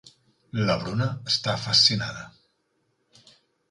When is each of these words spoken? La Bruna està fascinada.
La 0.69 0.77
Bruna 0.85 1.07
està 1.33 1.57
fascinada. 1.69 2.29